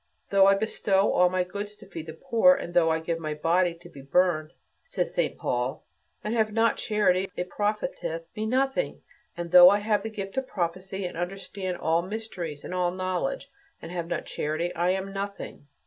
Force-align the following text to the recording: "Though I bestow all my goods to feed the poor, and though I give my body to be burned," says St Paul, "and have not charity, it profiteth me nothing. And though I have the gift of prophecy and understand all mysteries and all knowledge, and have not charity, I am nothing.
"Though 0.29 0.47
I 0.47 0.55
bestow 0.55 1.13
all 1.13 1.29
my 1.29 1.43
goods 1.43 1.75
to 1.75 1.85
feed 1.85 2.07
the 2.07 2.13
poor, 2.15 2.55
and 2.55 2.73
though 2.73 2.89
I 2.89 2.99
give 2.99 3.19
my 3.19 3.35
body 3.35 3.75
to 3.75 3.87
be 3.87 4.01
burned," 4.01 4.51
says 4.83 5.13
St 5.13 5.37
Paul, 5.37 5.83
"and 6.23 6.33
have 6.33 6.51
not 6.51 6.77
charity, 6.77 7.29
it 7.35 7.49
profiteth 7.51 8.23
me 8.35 8.47
nothing. 8.47 9.03
And 9.37 9.51
though 9.51 9.69
I 9.69 9.77
have 9.77 10.01
the 10.01 10.09
gift 10.09 10.37
of 10.37 10.47
prophecy 10.47 11.05
and 11.05 11.15
understand 11.15 11.77
all 11.77 12.01
mysteries 12.01 12.63
and 12.63 12.73
all 12.73 12.89
knowledge, 12.89 13.51
and 13.79 13.91
have 13.91 14.07
not 14.07 14.25
charity, 14.25 14.73
I 14.73 14.89
am 14.89 15.13
nothing. 15.13 15.67